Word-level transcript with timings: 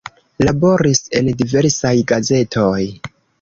Laboris 0.45 1.01
en 1.19 1.29
diversaj 1.43 1.93
gazetoj. 2.13 2.81